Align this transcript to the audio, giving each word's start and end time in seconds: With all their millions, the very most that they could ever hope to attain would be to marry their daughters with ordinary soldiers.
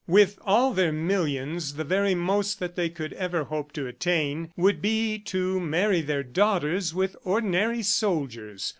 With 0.07 0.39
all 0.41 0.73
their 0.73 0.91
millions, 0.91 1.75
the 1.75 1.83
very 1.83 2.15
most 2.15 2.57
that 2.59 2.75
they 2.75 2.89
could 2.89 3.13
ever 3.13 3.43
hope 3.43 3.71
to 3.73 3.85
attain 3.85 4.51
would 4.57 4.81
be 4.81 5.19
to 5.25 5.59
marry 5.59 6.01
their 6.01 6.23
daughters 6.23 6.91
with 6.91 7.15
ordinary 7.23 7.83
soldiers. 7.83 8.67